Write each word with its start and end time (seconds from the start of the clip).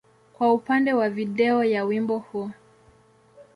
kwa 0.33 0.53
upande 0.53 0.93
wa 0.93 1.09
video 1.09 1.63
ya 1.63 1.85
wimbo 1.85 2.17
huu. 2.17 2.49